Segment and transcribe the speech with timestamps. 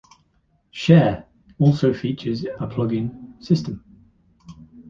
[0.71, 1.27] "Share"
[1.59, 3.83] also features a plugin system.